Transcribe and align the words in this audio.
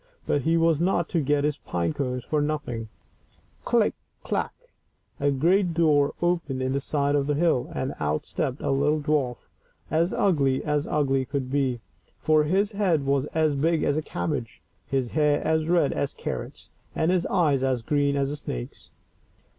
But 0.25 0.41
he 0.41 0.57
was 0.57 0.81
not 0.81 1.09
to 1.09 1.21
get 1.21 1.43
his 1.43 1.59
pine 1.59 1.93
cones 1.93 2.23
for 2.23 2.41
nothing: 2.41 2.89
click! 3.63 3.93
clack!— 4.23 4.51
a 5.19 5.29
great 5.29 5.75
door 5.75 6.15
opened 6.23 6.59
in 6.59 6.71
the 6.71 6.79
side 6.79 7.13
of 7.13 7.27
the 7.27 7.35
hill, 7.35 7.69
and 7.71 7.93
out 7.99 8.25
stepped 8.25 8.61
a 8.63 8.71
little 8.71 8.99
dwarf, 8.99 9.35
as 9.91 10.11
ugly 10.11 10.63
as 10.63 10.87
ugly 10.87 11.23
could 11.23 11.51
be, 11.51 11.81
for 12.19 12.45
his 12.45 12.71
head 12.71 13.05
was 13.05 13.27
as 13.35 13.53
big 13.53 13.83
as 13.83 13.95
a 13.95 14.01
cabbage, 14.01 14.63
his 14.87 15.11
hair 15.11 15.39
as 15.45 15.69
red 15.69 15.93
as 15.93 16.15
carrots, 16.15 16.71
and 16.95 17.11
his 17.11 17.27
eyes 17.27 17.63
as 17.63 17.83
green 17.83 18.15
as 18.15 18.31
a 18.31 18.35
snake's. 18.35 18.89